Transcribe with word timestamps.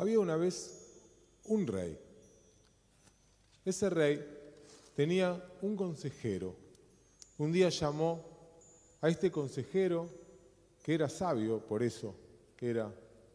Había 0.00 0.18
una 0.18 0.36
vez 0.36 0.80
un 1.44 1.66
rey. 1.66 1.94
Ese 3.66 3.90
rey 3.90 4.24
tenía 4.96 5.44
un 5.60 5.76
consejero. 5.76 6.56
Un 7.36 7.52
día 7.52 7.68
llamó 7.68 8.24
a 9.02 9.10
este 9.10 9.30
consejero, 9.30 10.08
que 10.82 10.94
era 10.94 11.10
sabio, 11.10 11.58
por 11.58 11.82
eso 11.82 12.14
que 12.56 12.70
era 12.70 12.90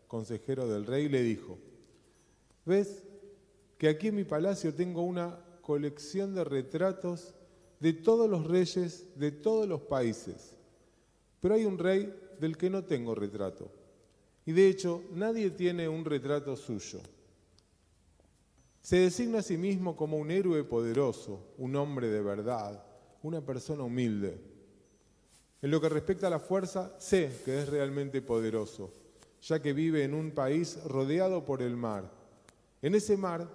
consejero 0.08 0.68
del 0.68 0.88
rey, 0.88 1.06
y 1.06 1.10
le 1.10 1.22
dijo, 1.22 1.60
¿ves 2.66 3.04
que 3.78 3.88
aquí 3.88 4.08
en 4.08 4.16
mi 4.16 4.24
palacio 4.24 4.74
tengo 4.74 5.04
una 5.04 5.38
colección 5.62 6.34
de 6.34 6.46
retratos 6.46 7.36
de 7.80 7.94
todos 7.94 8.28
los 8.28 8.44
reyes 8.48 9.06
de 9.20 9.32
todos 9.32 9.68
los 9.68 9.82
países? 9.82 10.56
Pero 11.42 11.54
hay 11.54 11.66
un 11.66 11.78
rey 11.78 12.12
del 12.40 12.58
que 12.58 12.72
no 12.72 12.84
tengo 12.86 13.14
retrato. 13.14 13.85
Y 14.46 14.52
de 14.52 14.68
hecho, 14.68 15.04
nadie 15.12 15.50
tiene 15.50 15.90
un 15.90 16.06
retrato 16.06 16.56
suyo. 16.56 17.00
Se 18.82 18.98
designa 18.98 19.40
a 19.40 19.42
sí 19.42 19.58
mismo 19.58 19.96
como 19.96 20.18
un 20.18 20.30
héroe 20.30 20.64
poderoso, 20.64 21.54
un 21.58 21.76
hombre 21.76 22.08
de 22.10 22.22
verdad, 22.22 22.84
una 23.24 23.42
persona 23.42 23.84
humilde. 23.84 24.40
En 25.64 25.72
lo 25.72 25.82
que 25.82 25.90
respecta 25.90 26.28
a 26.28 26.30
la 26.30 26.40
fuerza, 26.40 26.94
sé 27.00 27.32
que 27.44 27.64
es 27.64 27.70
realmente 27.70 28.22
poderoso, 28.22 28.94
ya 29.42 29.60
que 29.60 29.74
vive 29.74 30.04
en 30.04 30.14
un 30.14 30.30
país 30.30 30.78
rodeado 30.86 31.44
por 31.44 31.64
el 31.64 31.76
mar. 31.76 32.12
En 32.84 32.94
ese 32.94 33.18
mar 33.18 33.50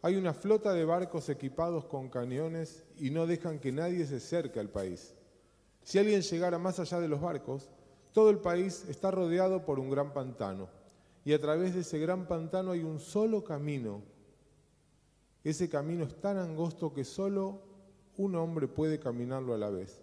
hay 0.00 0.16
una 0.16 0.32
flota 0.32 0.72
de 0.72 0.86
barcos 0.86 1.28
equipados 1.28 1.84
con 1.84 2.08
cañones 2.08 2.84
y 2.96 3.10
no 3.10 3.26
dejan 3.26 3.58
que 3.58 3.72
nadie 3.72 4.06
se 4.06 4.16
acerque 4.16 4.58
al 4.58 4.70
país. 4.70 5.12
Si 5.82 5.98
alguien 5.98 6.22
llegara 6.22 6.58
más 6.58 6.78
allá 6.78 6.98
de 7.00 7.08
los 7.08 7.20
barcos, 7.20 7.68
todo 8.12 8.30
el 8.30 8.38
país 8.38 8.84
está 8.88 9.10
rodeado 9.10 9.64
por 9.64 9.78
un 9.78 9.90
gran 9.90 10.12
pantano 10.12 10.68
y 11.24 11.32
a 11.32 11.38
través 11.38 11.74
de 11.74 11.80
ese 11.80 11.98
gran 11.98 12.26
pantano 12.26 12.72
hay 12.72 12.82
un 12.82 12.98
solo 12.98 13.44
camino. 13.44 14.02
Ese 15.44 15.68
camino 15.68 16.04
es 16.04 16.20
tan 16.20 16.38
angosto 16.38 16.92
que 16.92 17.04
solo 17.04 17.62
un 18.16 18.34
hombre 18.36 18.68
puede 18.68 18.98
caminarlo 18.98 19.54
a 19.54 19.58
la 19.58 19.70
vez. 19.70 20.02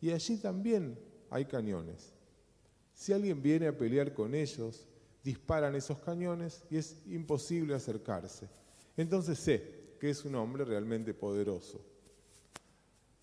Y 0.00 0.10
allí 0.10 0.36
también 0.36 0.98
hay 1.30 1.46
cañones. 1.46 2.12
Si 2.94 3.12
alguien 3.12 3.42
viene 3.42 3.68
a 3.68 3.76
pelear 3.76 4.12
con 4.12 4.34
ellos, 4.34 4.86
disparan 5.22 5.74
esos 5.74 5.98
cañones 5.98 6.64
y 6.70 6.76
es 6.76 7.02
imposible 7.06 7.74
acercarse. 7.74 8.48
Entonces 8.96 9.38
sé 9.38 9.94
que 10.00 10.10
es 10.10 10.24
un 10.24 10.34
hombre 10.34 10.64
realmente 10.64 11.14
poderoso. 11.14 11.80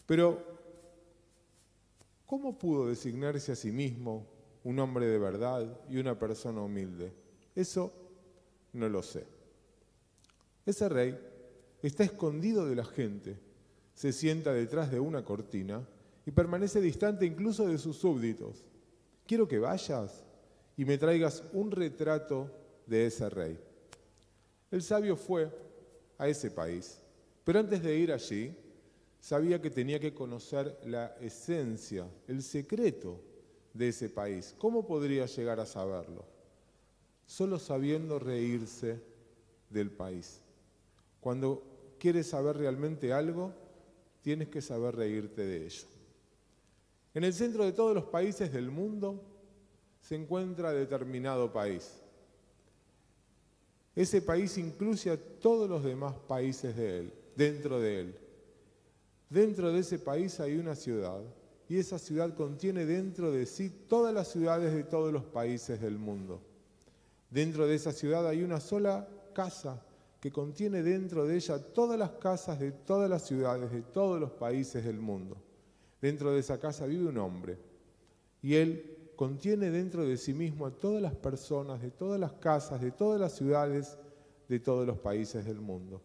Pero 0.05 0.54
¿Cómo 2.25 2.57
pudo 2.57 2.87
designarse 2.87 3.51
a 3.51 3.55
sí 3.55 3.71
mismo 3.71 4.25
un 4.63 4.79
hombre 4.79 5.05
de 5.07 5.19
verdad 5.19 5.79
y 5.89 5.97
una 5.97 6.17
persona 6.17 6.61
humilde? 6.61 7.13
Eso 7.55 7.93
no 8.73 8.89
lo 8.89 9.03
sé. 9.03 9.25
Ese 10.65 10.89
rey 10.89 11.17
está 11.83 12.03
escondido 12.03 12.65
de 12.65 12.75
la 12.75 12.85
gente, 12.85 13.37
se 13.93 14.11
sienta 14.11 14.51
detrás 14.53 14.91
de 14.91 14.99
una 14.99 15.23
cortina 15.23 15.87
y 16.25 16.31
permanece 16.31 16.81
distante 16.81 17.25
incluso 17.25 17.67
de 17.67 17.77
sus 17.77 17.97
súbditos. 17.97 18.65
Quiero 19.27 19.47
que 19.47 19.59
vayas 19.59 20.23
y 20.75 20.85
me 20.85 20.97
traigas 20.97 21.43
un 21.53 21.69
retrato 21.69 22.49
de 22.87 23.05
ese 23.05 23.29
rey. 23.29 23.59
El 24.71 24.81
sabio 24.81 25.15
fue 25.15 25.49
a 26.17 26.27
ese 26.27 26.49
país, 26.49 26.99
pero 27.43 27.59
antes 27.59 27.83
de 27.83 27.95
ir 27.95 28.11
allí, 28.11 28.55
sabía 29.25 29.59
que 29.59 29.71
tenía 29.71 29.99
que 29.99 30.13
conocer 30.13 30.79
la 30.85 31.17
esencia, 31.19 32.07
el 32.27 32.43
secreto 32.43 33.19
de 33.73 33.87
ese 33.87 34.07
país. 34.07 34.53
¿Cómo 34.59 34.85
podría 34.85 35.25
llegar 35.25 35.59
a 35.59 35.65
saberlo? 35.65 36.23
Solo 37.25 37.57
sabiendo 37.57 38.19
reírse 38.19 39.01
del 39.71 39.89
país. 39.89 40.41
Cuando 41.21 41.63
quieres 41.97 42.27
saber 42.27 42.57
realmente 42.57 43.13
algo, 43.13 43.51
tienes 44.21 44.49
que 44.49 44.61
saber 44.61 44.95
reírte 44.95 45.43
de 45.43 45.65
ello. 45.65 45.87
En 47.15 47.23
el 47.23 47.33
centro 47.33 47.65
de 47.65 47.71
todos 47.71 47.95
los 47.95 48.03
países 48.03 48.53
del 48.53 48.69
mundo 48.69 49.23
se 50.01 50.13
encuentra 50.13 50.71
determinado 50.71 51.51
país. 51.51 51.99
Ese 53.95 54.21
país 54.21 54.55
incluye 54.59 55.09
a 55.09 55.17
todos 55.17 55.67
los 55.67 55.83
demás 55.83 56.13
países 56.27 56.75
de 56.75 56.99
él, 56.99 57.13
dentro 57.35 57.79
de 57.79 58.01
él. 58.01 58.24
Dentro 59.29 59.71
de 59.71 59.79
ese 59.79 59.99
país 59.99 60.39
hay 60.39 60.57
una 60.57 60.75
ciudad 60.75 61.21
y 61.67 61.77
esa 61.77 61.97
ciudad 61.97 62.35
contiene 62.35 62.85
dentro 62.85 63.31
de 63.31 63.45
sí 63.45 63.69
todas 63.87 64.13
las 64.13 64.27
ciudades 64.31 64.73
de 64.73 64.83
todos 64.83 65.11
los 65.11 65.23
países 65.23 65.81
del 65.81 65.97
mundo. 65.97 66.41
Dentro 67.29 67.65
de 67.65 67.75
esa 67.75 67.91
ciudad 67.91 68.27
hay 68.27 68.43
una 68.43 68.59
sola 68.59 69.07
casa 69.33 69.83
que 70.19 70.31
contiene 70.31 70.83
dentro 70.83 71.25
de 71.25 71.35
ella 71.35 71.59
todas 71.59 71.97
las 71.97 72.11
casas 72.11 72.59
de 72.59 72.71
todas 72.71 73.09
las 73.09 73.25
ciudades 73.25 73.71
de 73.71 73.81
todos 73.81 74.19
los 74.19 74.31
países 74.31 74.85
del 74.85 74.99
mundo. 74.99 75.37
Dentro 76.01 76.31
de 76.31 76.39
esa 76.39 76.59
casa 76.59 76.85
vive 76.85 77.07
un 77.07 77.17
hombre 77.17 77.57
y 78.41 78.55
él 78.55 79.11
contiene 79.15 79.71
dentro 79.71 80.05
de 80.05 80.17
sí 80.17 80.33
mismo 80.33 80.67
a 80.67 80.71
todas 80.71 81.01
las 81.01 81.15
personas 81.15 81.81
de 81.81 81.89
todas 81.89 82.19
las 82.19 82.33
casas 82.33 82.79
de 82.79 82.91
todas 82.91 83.19
las 83.19 83.33
ciudades 83.33 83.97
de 84.47 84.59
todos 84.59 84.85
los 84.85 84.99
países 84.99 85.45
del 85.45 85.59
mundo. 85.59 86.01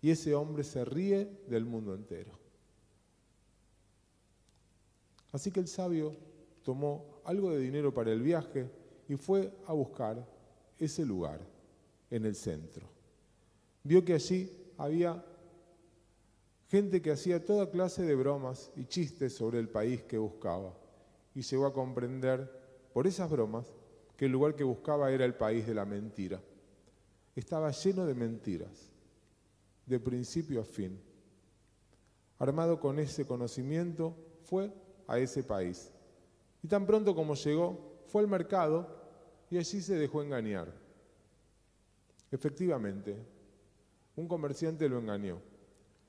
Y 0.00 0.10
ese 0.10 0.34
hombre 0.34 0.62
se 0.62 0.84
ríe 0.84 1.28
del 1.48 1.64
mundo 1.64 1.94
entero. 1.94 2.43
Así 5.34 5.50
que 5.50 5.58
el 5.58 5.66
sabio 5.66 6.14
tomó 6.62 7.20
algo 7.24 7.50
de 7.50 7.58
dinero 7.58 7.92
para 7.92 8.12
el 8.12 8.22
viaje 8.22 8.70
y 9.08 9.16
fue 9.16 9.52
a 9.66 9.72
buscar 9.72 10.24
ese 10.78 11.04
lugar 11.04 11.40
en 12.08 12.24
el 12.24 12.36
centro. 12.36 12.86
Vio 13.82 14.04
que 14.04 14.14
allí 14.14 14.48
había 14.78 15.24
gente 16.68 17.02
que 17.02 17.10
hacía 17.10 17.44
toda 17.44 17.68
clase 17.68 18.02
de 18.02 18.14
bromas 18.14 18.70
y 18.76 18.84
chistes 18.84 19.34
sobre 19.34 19.58
el 19.58 19.68
país 19.68 20.04
que 20.04 20.18
buscaba 20.18 20.72
y 21.34 21.42
llegó 21.42 21.66
a 21.66 21.74
comprender 21.74 22.48
por 22.92 23.08
esas 23.08 23.28
bromas 23.28 23.66
que 24.16 24.26
el 24.26 24.32
lugar 24.32 24.54
que 24.54 24.62
buscaba 24.62 25.10
era 25.10 25.24
el 25.24 25.34
país 25.34 25.66
de 25.66 25.74
la 25.74 25.84
mentira. 25.84 26.40
Estaba 27.34 27.72
lleno 27.72 28.06
de 28.06 28.14
mentiras, 28.14 28.92
de 29.84 29.98
principio 29.98 30.60
a 30.60 30.64
fin. 30.64 30.96
Armado 32.38 32.78
con 32.78 33.00
ese 33.00 33.26
conocimiento, 33.26 34.16
fue 34.44 34.83
a 35.06 35.18
ese 35.18 35.42
país. 35.42 35.90
Y 36.62 36.68
tan 36.68 36.86
pronto 36.86 37.14
como 37.14 37.34
llegó, 37.34 37.78
fue 38.06 38.22
al 38.22 38.28
mercado 38.28 38.86
y 39.50 39.58
allí 39.58 39.80
se 39.80 39.94
dejó 39.96 40.22
engañar. 40.22 40.72
Efectivamente, 42.30 43.16
un 44.16 44.26
comerciante 44.26 44.88
lo 44.88 44.98
engañó. 44.98 45.38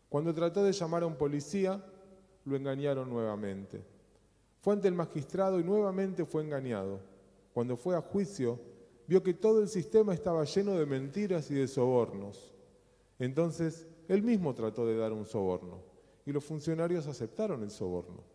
Cuando 0.09 0.33
trató 0.33 0.63
de 0.63 0.71
llamar 0.71 1.03
a 1.03 1.07
un 1.07 1.15
policía, 1.15 1.83
lo 2.45 2.55
engañaron 2.55 3.09
nuevamente. 3.09 3.83
Fue 4.61 4.73
ante 4.73 4.87
el 4.87 4.93
magistrado 4.93 5.59
y 5.59 5.63
nuevamente 5.63 6.25
fue 6.25 6.43
engañado. 6.43 6.99
Cuando 7.53 7.75
fue 7.75 7.95
a 7.95 8.01
juicio, 8.01 8.59
vio 9.07 9.21
que 9.21 9.33
todo 9.33 9.61
el 9.61 9.67
sistema 9.67 10.13
estaba 10.13 10.43
lleno 10.45 10.73
de 10.73 10.85
mentiras 10.85 11.51
y 11.51 11.55
de 11.55 11.67
sobornos. 11.67 12.53
Entonces, 13.19 13.87
él 14.07 14.23
mismo 14.23 14.53
trató 14.53 14.85
de 14.85 14.97
dar 14.97 15.13
un 15.13 15.25
soborno 15.25 15.79
y 16.25 16.31
los 16.31 16.43
funcionarios 16.43 17.07
aceptaron 17.07 17.63
el 17.63 17.71
soborno 17.71 18.34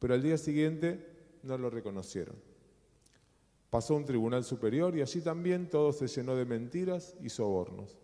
pero 0.00 0.14
al 0.14 0.22
día 0.22 0.38
siguiente 0.38 1.06
no 1.44 1.56
lo 1.56 1.70
reconocieron. 1.70 2.34
Pasó 3.68 3.94
a 3.94 3.98
un 3.98 4.04
tribunal 4.04 4.42
superior 4.42 4.96
y 4.96 5.02
allí 5.02 5.20
también 5.20 5.70
todo 5.70 5.92
se 5.92 6.08
llenó 6.08 6.34
de 6.34 6.46
mentiras 6.46 7.14
y 7.20 7.28
sobornos. 7.28 7.96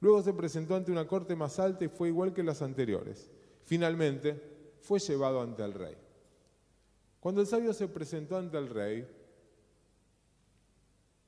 Luego 0.00 0.22
se 0.22 0.32
presentó 0.32 0.74
ante 0.74 0.90
una 0.90 1.06
corte 1.06 1.36
más 1.36 1.58
alta 1.58 1.84
y 1.84 1.88
fue 1.88 2.08
igual 2.08 2.32
que 2.32 2.42
las 2.42 2.62
anteriores. 2.62 3.28
Finalmente 3.64 4.40
fue 4.80 5.00
llevado 5.00 5.42
ante 5.42 5.62
el 5.62 5.74
rey. 5.74 5.96
Cuando 7.20 7.40
el 7.40 7.46
sabio 7.46 7.74
se 7.74 7.88
presentó 7.88 8.36
ante 8.36 8.56
el 8.56 8.68
rey, 8.68 9.06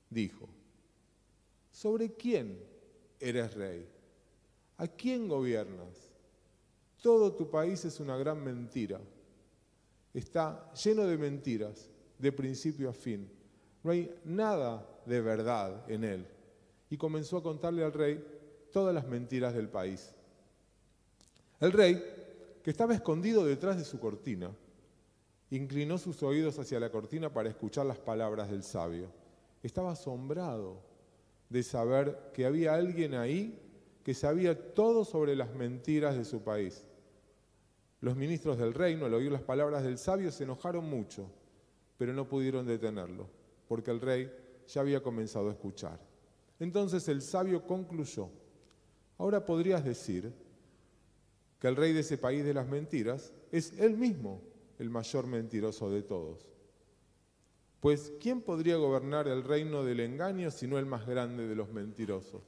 dijo, 0.08 0.48
¿sobre 1.70 2.14
quién 2.14 2.58
eres 3.20 3.54
rey? 3.54 3.86
¿A 4.78 4.86
quién 4.86 5.28
gobiernas? 5.28 6.10
Todo 7.02 7.34
tu 7.34 7.50
país 7.50 7.84
es 7.84 8.00
una 8.00 8.16
gran 8.16 8.42
mentira 8.42 9.00
está 10.14 10.72
lleno 10.72 11.04
de 11.04 11.18
mentiras, 11.18 11.90
de 12.18 12.32
principio 12.32 12.88
a 12.88 12.92
fin. 12.92 13.28
No 13.82 13.90
hay 13.90 14.14
nada 14.24 14.88
de 15.04 15.20
verdad 15.20 15.84
en 15.90 16.04
él. 16.04 16.26
Y 16.88 16.96
comenzó 16.96 17.38
a 17.38 17.42
contarle 17.42 17.84
al 17.84 17.92
rey 17.92 18.24
todas 18.72 18.94
las 18.94 19.06
mentiras 19.06 19.54
del 19.54 19.68
país. 19.68 20.14
El 21.60 21.72
rey, 21.72 22.02
que 22.62 22.70
estaba 22.70 22.94
escondido 22.94 23.44
detrás 23.44 23.76
de 23.76 23.84
su 23.84 23.98
cortina, 23.98 24.50
inclinó 25.50 25.98
sus 25.98 26.22
oídos 26.22 26.58
hacia 26.58 26.80
la 26.80 26.90
cortina 26.90 27.32
para 27.32 27.48
escuchar 27.48 27.86
las 27.86 27.98
palabras 27.98 28.50
del 28.50 28.62
sabio. 28.62 29.08
Estaba 29.62 29.92
asombrado 29.92 30.82
de 31.48 31.62
saber 31.62 32.30
que 32.32 32.46
había 32.46 32.74
alguien 32.74 33.14
ahí 33.14 33.60
que 34.02 34.14
sabía 34.14 34.74
todo 34.74 35.04
sobre 35.04 35.34
las 35.34 35.54
mentiras 35.54 36.16
de 36.16 36.24
su 36.24 36.42
país. 36.42 36.84
Los 38.04 38.16
ministros 38.16 38.58
del 38.58 38.74
reino, 38.74 39.06
al 39.06 39.14
oír 39.14 39.32
las 39.32 39.40
palabras 39.40 39.82
del 39.82 39.96
sabio, 39.96 40.30
se 40.30 40.44
enojaron 40.44 40.84
mucho, 40.84 41.26
pero 41.96 42.12
no 42.12 42.28
pudieron 42.28 42.66
detenerlo, 42.66 43.30
porque 43.66 43.90
el 43.90 43.98
rey 43.98 44.30
ya 44.68 44.82
había 44.82 45.02
comenzado 45.02 45.48
a 45.48 45.52
escuchar. 45.52 45.98
Entonces 46.60 47.08
el 47.08 47.22
sabio 47.22 47.66
concluyó, 47.66 48.28
ahora 49.16 49.46
podrías 49.46 49.82
decir 49.86 50.30
que 51.58 51.66
el 51.66 51.76
rey 51.76 51.94
de 51.94 52.00
ese 52.00 52.18
país 52.18 52.44
de 52.44 52.52
las 52.52 52.68
mentiras 52.68 53.32
es 53.50 53.72
él 53.78 53.96
mismo 53.96 54.42
el 54.78 54.90
mayor 54.90 55.26
mentiroso 55.26 55.88
de 55.88 56.02
todos. 56.02 56.46
Pues 57.80 58.12
¿quién 58.20 58.42
podría 58.42 58.76
gobernar 58.76 59.28
el 59.28 59.42
reino 59.42 59.82
del 59.82 60.00
engaño 60.00 60.50
sino 60.50 60.76
el 60.76 60.84
más 60.84 61.06
grande 61.06 61.48
de 61.48 61.54
los 61.54 61.72
mentirosos? 61.72 62.42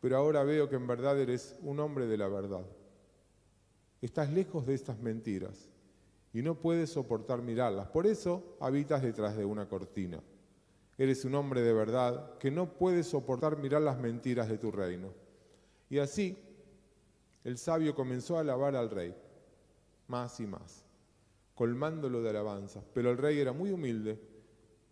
Pero 0.00 0.16
ahora 0.16 0.44
veo 0.44 0.68
que 0.68 0.76
en 0.76 0.86
verdad 0.86 1.18
eres 1.18 1.56
un 1.60 1.80
hombre 1.80 2.06
de 2.06 2.18
la 2.18 2.28
verdad. 2.28 2.64
Estás 4.04 4.30
lejos 4.30 4.66
de 4.66 4.74
estas 4.74 4.98
mentiras 4.98 5.70
y 6.34 6.42
no 6.42 6.56
puedes 6.56 6.90
soportar 6.90 7.40
mirarlas. 7.40 7.88
Por 7.88 8.06
eso 8.06 8.58
habitas 8.60 9.00
detrás 9.00 9.34
de 9.34 9.46
una 9.46 9.66
cortina. 9.66 10.22
Eres 10.98 11.24
un 11.24 11.34
hombre 11.34 11.62
de 11.62 11.72
verdad 11.72 12.36
que 12.36 12.50
no 12.50 12.74
puede 12.74 13.02
soportar 13.02 13.56
mirar 13.56 13.80
las 13.80 13.98
mentiras 13.98 14.50
de 14.50 14.58
tu 14.58 14.70
reino. 14.70 15.08
Y 15.88 16.00
así 16.00 16.36
el 17.44 17.56
sabio 17.56 17.94
comenzó 17.94 18.36
a 18.36 18.40
alabar 18.40 18.76
al 18.76 18.90
rey, 18.90 19.14
más 20.08 20.38
y 20.38 20.46
más, 20.46 20.84
colmándolo 21.54 22.20
de 22.20 22.28
alabanza. 22.28 22.84
Pero 22.92 23.10
el 23.10 23.16
rey 23.16 23.38
era 23.38 23.54
muy 23.54 23.70
humilde 23.70 24.20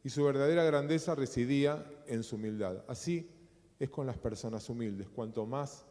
y 0.03 0.09
su 0.09 0.25
verdadera 0.25 0.65
grandeza 0.65 1.15
residía 1.15 1.85
en 2.07 2.23
su 2.23 2.37
humildad. 2.37 2.83
Así 2.89 3.29
es 3.79 3.91
con 3.91 4.07
las 4.07 4.17
personas 4.17 4.67
humildes. 4.71 5.11
Cuanto 5.11 5.45
más 5.45 5.85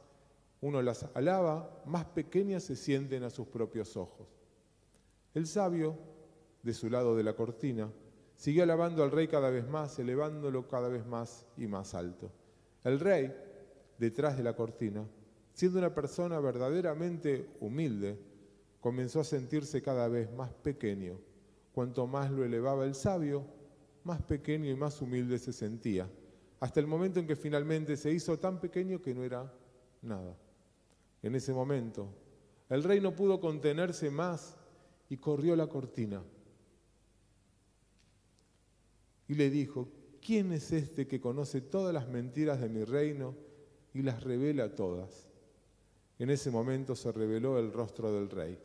uno 0.61 0.81
las 0.81 1.07
alaba, 1.13 1.83
más 1.85 2.05
pequeñas 2.05 2.63
se 2.63 2.75
sienten 2.75 3.23
a 3.23 3.29
sus 3.29 3.47
propios 3.47 3.97
ojos. 3.97 4.27
El 5.33 5.47
sabio, 5.47 5.97
de 6.63 6.73
su 6.73 6.89
lado 6.89 7.15
de 7.15 7.23
la 7.23 7.35
cortina, 7.35 7.91
Siguió 8.41 8.63
alabando 8.63 9.03
al 9.03 9.11
rey 9.11 9.27
cada 9.27 9.51
vez 9.51 9.67
más, 9.67 9.99
elevándolo 9.99 10.67
cada 10.67 10.89
vez 10.89 11.05
más 11.05 11.45
y 11.57 11.67
más 11.67 11.93
alto. 11.93 12.31
El 12.83 12.99
rey, 12.99 13.31
detrás 13.99 14.35
de 14.35 14.41
la 14.41 14.55
cortina, 14.55 15.05
siendo 15.53 15.77
una 15.77 15.93
persona 15.93 16.39
verdaderamente 16.39 17.51
humilde, 17.59 18.17
comenzó 18.79 19.19
a 19.19 19.25
sentirse 19.25 19.83
cada 19.83 20.07
vez 20.07 20.33
más 20.33 20.51
pequeño. 20.55 21.19
Cuanto 21.71 22.07
más 22.07 22.31
lo 22.31 22.43
elevaba 22.43 22.83
el 22.85 22.95
sabio, 22.95 23.45
más 24.03 24.23
pequeño 24.23 24.71
y 24.71 24.75
más 24.75 24.99
humilde 25.03 25.37
se 25.37 25.53
sentía, 25.53 26.09
hasta 26.59 26.79
el 26.79 26.87
momento 26.87 27.19
en 27.19 27.27
que 27.27 27.35
finalmente 27.35 27.95
se 27.95 28.11
hizo 28.11 28.39
tan 28.39 28.59
pequeño 28.59 29.03
que 29.03 29.13
no 29.13 29.23
era 29.23 29.53
nada. 30.01 30.35
En 31.23 31.35
ese 31.35 31.53
momento, 31.53 32.07
el 32.69 32.83
rey 32.83 32.99
no 32.99 33.15
pudo 33.15 33.39
contenerse 33.39 34.09
más 34.09 34.55
y 35.09 35.17
corrió 35.17 35.55
la 35.55 35.67
cortina 35.67 36.23
y 39.31 39.33
le 39.35 39.49
dijo, 39.49 39.87
¿quién 40.21 40.51
es 40.51 40.73
este 40.73 41.07
que 41.07 41.21
conoce 41.21 41.61
todas 41.61 41.93
las 41.93 42.09
mentiras 42.09 42.59
de 42.59 42.67
mi 42.67 42.83
reino 42.83 43.33
y 43.93 44.01
las 44.01 44.23
revela 44.23 44.75
todas? 44.75 45.29
En 46.19 46.29
ese 46.29 46.51
momento 46.51 46.97
se 46.97 47.13
reveló 47.13 47.57
el 47.57 47.71
rostro 47.71 48.13
del 48.13 48.29
rey. 48.29 48.59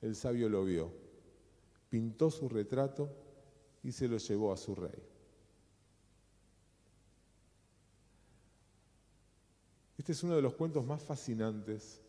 El 0.00 0.14
sabio 0.14 0.48
lo 0.48 0.64
vio, 0.64 0.92
pintó 1.88 2.30
su 2.30 2.48
retrato 2.48 3.10
y 3.82 3.90
se 3.90 4.06
lo 4.06 4.18
llevó 4.18 4.52
a 4.52 4.56
su 4.56 4.76
rey. 4.76 5.07
Este 9.98 10.12
es 10.12 10.22
uno 10.22 10.36
de 10.36 10.42
los 10.42 10.54
cuentos 10.54 10.86
más 10.86 11.02
fascinantes, 11.02 12.00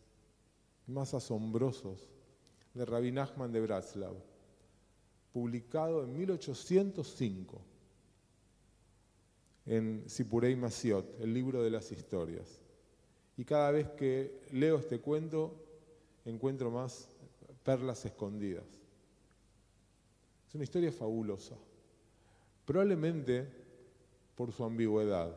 más 0.87 1.13
asombrosos 1.13 2.07
de 2.73 2.85
Rabbi 2.85 3.11
Nachman 3.11 3.51
de 3.51 3.59
Bratslav 3.59 4.15
publicado 5.31 6.03
en 6.03 6.17
1805 6.17 7.61
en 9.65 10.03
Sipurei 10.09 10.55
Masiot, 10.55 11.19
el 11.21 11.33
libro 11.33 11.61
de 11.61 11.69
las 11.69 11.91
historias. 11.91 12.59
Y 13.37 13.45
cada 13.45 13.71
vez 13.71 13.87
que 13.89 14.41
leo 14.51 14.79
este 14.79 14.99
cuento, 14.99 15.53
encuentro 16.25 16.71
más 16.71 17.07
perlas 17.63 18.03
escondidas. 18.03 18.65
Es 20.47 20.55
una 20.55 20.63
historia 20.63 20.91
fabulosa, 20.91 21.55
probablemente 22.65 23.47
por 24.35 24.51
su 24.51 24.63
ambigüedad. 24.63 25.35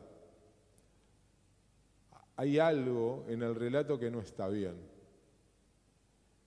Hay 2.35 2.59
algo 2.59 3.25
en 3.27 3.43
el 3.43 3.55
relato 3.55 3.99
que 3.99 4.09
no 4.09 4.19
está 4.19 4.47
bien. 4.47 4.75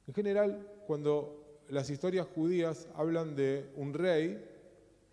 En 0.06 0.14
general, 0.14 0.66
cuando 0.86 1.62
las 1.68 1.90
historias 1.90 2.26
judías 2.34 2.88
hablan 2.94 3.34
de 3.34 3.70
un 3.76 3.92
rey, 3.92 4.44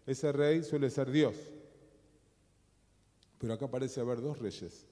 ese 0.05 0.31
rey 0.31 0.63
suele 0.63 0.89
ser 0.89 1.11
Dios. 1.11 1.35
Pero 3.39 3.53
acá 3.53 3.69
parece 3.69 3.99
haber 3.99 4.21
dos 4.21 4.39
reyes. 4.39 4.85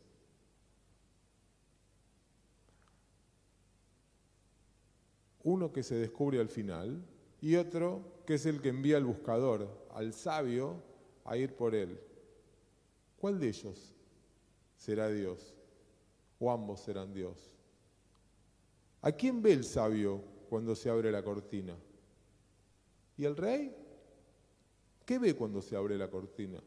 Uno 5.44 5.72
que 5.72 5.83
se 5.83 5.95
descubre 5.95 6.39
al 6.39 6.50
final 6.50 7.04
y 7.42 7.56
otro 7.56 8.24
que 8.25 8.36
es 8.36 8.45
el 8.45 8.62
que 8.62 8.69
envía 8.69 8.98
al 8.98 9.06
buscador, 9.06 9.68
al 9.92 10.13
sabio, 10.13 10.83
a 11.25 11.38
ir 11.38 11.56
por 11.56 11.74
él. 11.74 12.00
¿Cuál 13.18 13.39
de 13.39 13.50
ellos 13.50 13.95
será 14.78 15.10
Dios? 15.10 15.56
¿O 16.41 16.49
ambos 16.49 16.79
serán 16.79 17.13
Dios? 17.13 17.38
¿A 19.03 19.11
quién 19.11 19.43
ve 19.43 19.53
el 19.53 19.63
sabio 19.63 20.23
cuando 20.49 20.75
se 20.75 20.89
abre 20.89 21.11
la 21.11 21.23
cortina? 21.23 21.77
¿Y 23.15 23.25
el 23.25 23.38
rey? 23.38 23.75
¿Qué 25.05 25.19
ve 25.19 25.35
cuando 25.35 25.61
se 25.61 25.75
abre 25.75 25.99
la 25.99 26.09
cortina? 26.09 26.59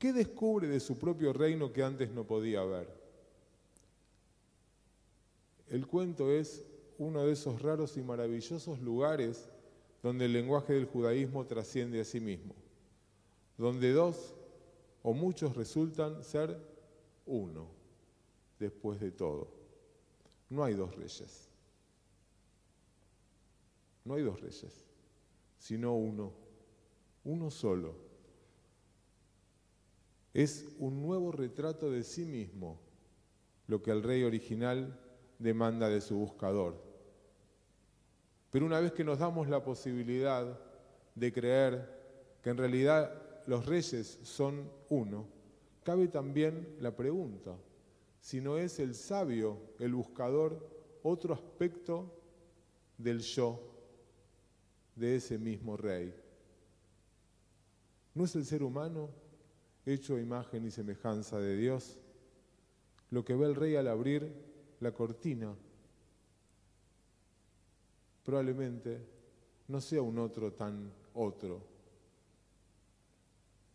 ¿Qué 0.00 0.12
descubre 0.12 0.66
de 0.66 0.80
su 0.80 0.98
propio 0.98 1.32
reino 1.32 1.72
que 1.72 1.84
antes 1.84 2.10
no 2.10 2.26
podía 2.26 2.64
ver? 2.64 2.92
El 5.68 5.86
cuento 5.86 6.32
es 6.32 6.64
uno 6.98 7.24
de 7.24 7.34
esos 7.34 7.62
raros 7.62 7.96
y 7.96 8.02
maravillosos 8.02 8.80
lugares 8.80 9.48
donde 10.02 10.24
el 10.24 10.32
lenguaje 10.32 10.72
del 10.72 10.86
judaísmo 10.86 11.46
trasciende 11.46 12.00
a 12.00 12.04
sí 12.04 12.18
mismo, 12.18 12.56
donde 13.56 13.92
dos 13.92 14.34
o 15.04 15.12
muchos 15.12 15.54
resultan 15.54 16.24
ser 16.24 16.58
uno 17.26 17.75
después 18.58 19.00
de 19.00 19.10
todo. 19.10 19.48
No 20.48 20.64
hay 20.64 20.74
dos 20.74 20.94
reyes. 20.96 21.48
No 24.04 24.14
hay 24.14 24.22
dos 24.22 24.40
reyes, 24.40 24.84
sino 25.58 25.96
uno, 25.96 26.32
uno 27.24 27.50
solo. 27.50 27.94
Es 30.32 30.68
un 30.78 31.02
nuevo 31.02 31.32
retrato 31.32 31.90
de 31.90 32.04
sí 32.04 32.24
mismo 32.24 32.78
lo 33.66 33.82
que 33.82 33.90
el 33.90 34.02
rey 34.02 34.22
original 34.22 34.96
demanda 35.38 35.88
de 35.88 36.00
su 36.00 36.16
buscador. 36.16 36.80
Pero 38.50 38.64
una 38.64 38.80
vez 38.80 38.92
que 38.92 39.02
nos 39.02 39.18
damos 39.18 39.48
la 39.48 39.64
posibilidad 39.64 40.58
de 41.14 41.32
creer 41.32 42.38
que 42.42 42.50
en 42.50 42.58
realidad 42.58 43.12
los 43.46 43.66
reyes 43.66 44.20
son 44.22 44.70
uno, 44.88 45.26
cabe 45.82 46.08
también 46.08 46.76
la 46.80 46.94
pregunta, 46.94 47.56
si 48.26 48.40
no 48.40 48.58
es 48.58 48.80
el 48.80 48.96
sabio, 48.96 49.56
el 49.78 49.94
buscador, 49.94 50.68
otro 51.04 51.32
aspecto 51.32 52.12
del 52.98 53.20
yo 53.20 53.60
de 54.96 55.14
ese 55.14 55.38
mismo 55.38 55.76
rey. 55.76 56.12
¿No 58.14 58.24
es 58.24 58.34
el 58.34 58.44
ser 58.44 58.64
humano, 58.64 59.10
hecho 59.84 60.16
a 60.16 60.20
imagen 60.20 60.66
y 60.66 60.72
semejanza 60.72 61.38
de 61.38 61.56
Dios, 61.56 62.00
lo 63.10 63.24
que 63.24 63.36
ve 63.36 63.46
el 63.46 63.54
rey 63.54 63.76
al 63.76 63.86
abrir 63.86 64.34
la 64.80 64.90
cortina? 64.90 65.54
Probablemente 68.24 69.06
no 69.68 69.80
sea 69.80 70.02
un 70.02 70.18
otro 70.18 70.52
tan 70.52 70.92
otro. 71.14 71.62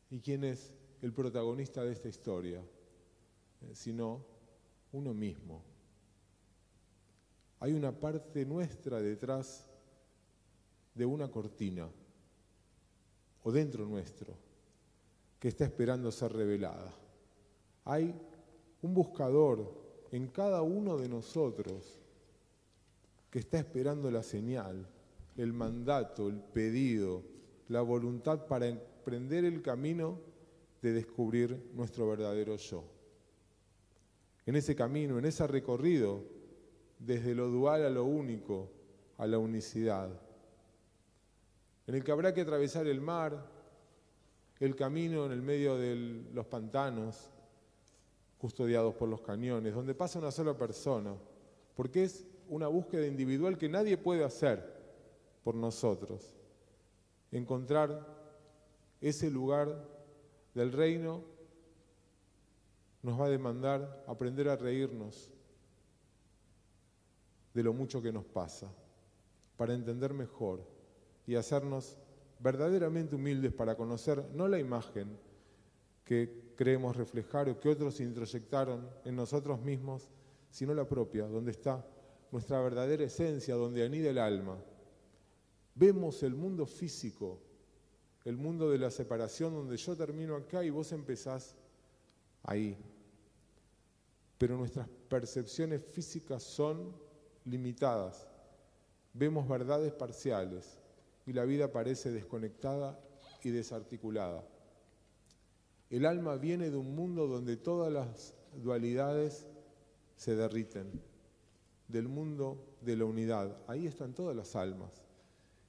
¿Y 0.10 0.20
quién 0.20 0.43
es 0.43 0.74
el 1.01 1.13
protagonista 1.13 1.86
de 1.86 1.93
esta 1.93 2.10
historia? 2.10 2.62
Eh, 3.62 3.75
sino 3.75 4.31
uno 4.94 5.14
mismo. 5.14 5.64
Hay 7.60 7.74
una 7.74 7.92
parte 7.92 8.46
nuestra 8.46 9.00
detrás 9.02 9.68
de 10.96 11.06
una 11.06 11.30
cortina 11.30 11.88
o 13.44 13.52
dentro 13.52 13.86
nuestro 13.86 14.34
que 15.40 15.48
está 15.48 15.66
esperando 15.66 16.12
ser 16.12 16.34
revelada. 16.34 16.94
Hay 17.86 18.14
un 18.82 18.94
buscador 18.94 19.82
en 20.12 20.28
cada 20.28 20.62
uno 20.62 20.98
de 20.98 21.08
nosotros 21.08 22.00
que 23.30 23.40
está 23.40 23.60
esperando 23.60 24.12
la 24.12 24.24
señal, 24.24 24.86
el 25.38 25.54
mandato, 25.54 26.28
el 26.28 26.42
pedido, 26.42 27.24
la 27.70 27.82
voluntad 27.82 28.46
para 28.48 28.68
emprender 28.68 29.46
el 29.46 29.62
camino 29.62 30.20
de 30.82 30.94
descubrir 30.94 31.72
nuestro 31.74 32.08
verdadero 32.10 32.58
yo. 32.58 32.84
En 34.46 34.56
ese 34.56 34.76
camino, 34.76 35.20
en 35.20 35.26
ese 35.26 35.46
recorrido, 35.48 36.24
desde 36.98 37.36
lo 37.36 37.48
dual 37.50 37.86
a 37.86 37.90
lo 37.90 38.06
único, 38.06 38.70
a 39.18 39.28
la 39.28 39.38
unicidad, 39.38 40.10
en 41.88 41.96
el 41.96 42.04
que 42.04 42.12
habrá 42.12 42.34
que 42.34 42.42
atravesar 42.42 42.88
el 42.88 43.02
mar, 43.02 43.46
el 44.60 44.76
camino 44.76 45.26
en 45.26 45.32
el 45.32 45.42
medio 45.42 45.78
de 45.78 45.96
los 46.34 46.46
pantanos, 46.46 47.30
custodiados 48.38 48.96
por 48.96 49.10
los 49.10 49.22
cañones, 49.22 49.74
donde 49.74 49.94
pasa 49.94 50.20
una 50.20 50.32
sola 50.32 50.58
persona, 50.58 51.16
porque 51.76 52.04
es 52.04 52.26
una 52.50 52.68
búsqueda 52.68 53.06
individual 53.06 53.58
que 53.58 53.70
nadie 53.70 53.98
puede 53.98 54.24
hacer 54.24 54.82
por 55.44 55.56
nosotros. 55.56 56.36
Encontrar 57.32 58.06
ese 59.00 59.30
lugar 59.30 59.88
del 60.54 60.72
reino 60.72 61.24
nos 63.03 63.20
va 63.20 63.25
a 63.25 63.29
demandar 63.29 64.03
aprender 64.08 64.48
a 64.50 64.55
reírnos 64.55 65.31
de 67.53 67.63
lo 67.63 67.74
mucho 67.74 68.01
que 68.01 68.12
nos 68.12 68.25
pasa, 68.25 68.72
para 69.58 69.74
entender 69.74 70.13
mejor 70.13 70.65
y 71.27 71.36
hacernos 71.36 71.98
verdaderamente 72.39 73.15
humildes 73.15 73.53
para 73.53 73.75
conocer 73.75 74.25
no 74.34 74.48
la 74.48 74.60
imagen 74.60 75.17
que 76.03 76.53
creemos 76.55 76.96
reflejar 76.96 77.50
o 77.50 77.60
que 77.60 77.70
otros 77.70 78.00
introyectaron 78.00 78.89
en 79.05 79.15
nosotros 79.15 79.62
mismos, 79.62 80.10
sino 80.50 80.74
la 80.74 80.88
propia, 80.88 81.27
donde 81.27 81.51
está 81.51 81.86
nuestra 82.31 82.62
verdadera 82.62 83.03
esencia, 83.03 83.55
donde 83.55 83.86
anida 83.86 84.10
el 84.10 84.17
alma. 84.17 84.58
Vemos 85.75 86.24
el 86.24 86.36
mundo 86.36 86.65
físico, 86.65 87.39
el 88.25 88.38
mundo 88.38 88.70
de 88.70 88.79
la 88.79 88.89
separación, 88.89 89.53
donde 89.53 89.77
yo 89.77 89.96
termino 89.96 90.36
acá 90.36 90.63
y 90.63 90.70
vos 90.70 90.91
empezás 90.91 91.55
ahí. 92.43 92.77
Pero 94.42 94.58
nuestras 94.58 94.88
percepciones 95.08 95.84
físicas 95.84 96.42
son 96.42 96.96
limitadas. 97.46 98.28
Vemos 99.14 99.48
verdades 99.48 99.94
parciales 99.94 100.80
y 101.28 101.34
la 101.34 101.46
vida 101.46 101.72
parece 101.72 102.10
desconectada 102.10 103.00
y 103.44 103.52
desarticulada. 103.52 104.44
El 105.92 106.08
alma 106.08 106.38
viene 106.38 106.72
de 106.72 106.78
un 106.78 106.96
mundo 106.96 107.28
donde 107.28 107.56
todas 107.56 107.94
las 107.94 108.34
dualidades 108.56 109.46
se 110.16 110.36
derriten, 110.36 110.90
del 111.88 112.08
mundo 112.08 112.66
de 112.82 112.98
la 112.98 113.06
unidad. 113.06 113.56
Ahí 113.68 113.86
están 113.86 114.16
todas 114.16 114.36
las 114.36 114.56
almas. 114.56 115.04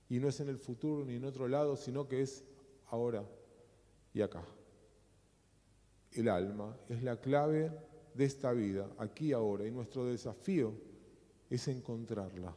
Y 0.09 0.19
no 0.19 0.29
es 0.29 0.41
en 0.41 0.49
el 0.49 0.57
futuro 0.57 1.05
ni 1.05 1.17
en 1.17 1.26
otro 1.26 1.47
lado, 1.47 1.76
sino 1.76 2.09
que 2.09 2.23
es 2.23 2.43
ahora 2.87 3.23
y 4.14 4.23
acá. 4.23 4.43
El 6.12 6.31
alma 6.31 6.75
es 6.88 7.02
la 7.02 7.21
clave 7.21 7.71
de 8.14 8.25
esta 8.25 8.52
vida, 8.52 8.88
aquí 8.99 9.33
ahora. 9.33 9.66
Y 9.66 9.71
nuestro 9.71 10.07
desafío 10.07 10.73
es 11.49 11.69
encontrarla, 11.69 12.54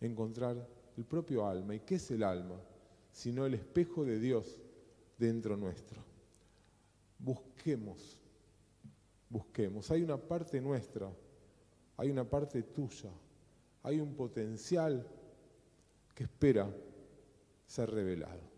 encontrar 0.00 0.68
el 0.96 1.04
propio 1.04 1.46
alma. 1.46 1.74
¿Y 1.74 1.80
qué 1.80 1.96
es 1.96 2.10
el 2.10 2.22
alma? 2.22 2.60
Sino 3.10 3.46
el 3.46 3.54
espejo 3.54 4.04
de 4.04 4.18
Dios 4.18 4.60
dentro 5.18 5.56
nuestro. 5.56 6.02
Busquemos, 7.18 8.18
busquemos. 9.28 9.90
Hay 9.90 10.02
una 10.02 10.16
parte 10.16 10.60
nuestra, 10.60 11.10
hay 11.96 12.10
una 12.10 12.28
parte 12.28 12.62
tuya, 12.62 13.10
hay 13.82 14.00
un 14.00 14.14
potencial 14.14 15.06
que 16.14 16.24
espera 16.24 16.72
ser 17.66 17.90
revelado. 17.90 18.51